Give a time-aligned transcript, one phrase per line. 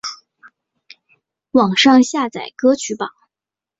[1.51, 3.07] 网上下载歌曲榜